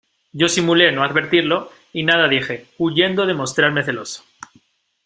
yo 0.31 0.49
simulé 0.49 0.91
no 0.91 1.03
advertirlo, 1.03 1.71
y 1.93 2.01
nada 2.01 2.27
dije, 2.27 2.65
huyendo 2.79 3.27
de 3.27 3.35
mostrarme 3.35 3.83
celoso. 3.83 4.23